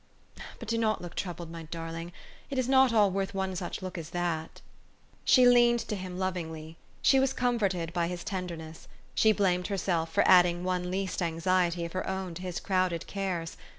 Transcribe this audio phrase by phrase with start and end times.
[0.57, 2.11] But do not look troubled, my darling.
[2.49, 4.59] It is not all worth one such look as that."
[5.23, 10.27] She leaned to him lovingly; she was comforted by his tenderness; she blamed herself for
[10.27, 13.57] adding one least anxiety of her own to his crowded cares.